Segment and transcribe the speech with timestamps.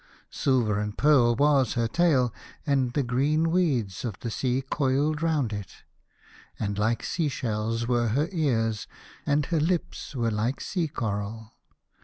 [0.31, 2.33] Silver and pearl was her tail,
[2.65, 5.83] and the green weeds of the sea coiled round it;
[6.57, 8.87] and like sea shells were her ears,
[9.27, 11.53] and her lips were like sea coral.